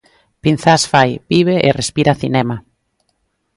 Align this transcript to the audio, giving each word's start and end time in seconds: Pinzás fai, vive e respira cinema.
Pinzás 0.43 0.83
fai, 0.91 1.09
vive 1.31 1.55
e 1.67 1.69
respira 1.79 2.13
cinema. 2.21 2.57